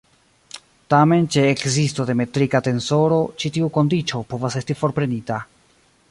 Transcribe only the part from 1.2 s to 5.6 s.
ĉe ekzisto de metrika tensoro ĉi tiu kondiĉo povas esti forprenita.